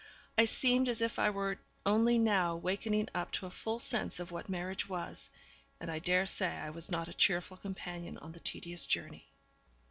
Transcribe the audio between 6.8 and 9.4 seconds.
not a cheerful companion on the tedious journey.